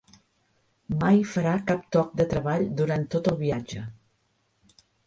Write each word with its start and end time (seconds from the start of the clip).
Mai 1.03 1.21
farà 1.35 1.51
cap 1.69 1.85
toc 1.99 2.17
de 2.23 2.27
treball 2.35 2.67
durant 2.81 3.07
tot 3.17 3.31
el 3.35 3.41
viatge. 3.47 3.89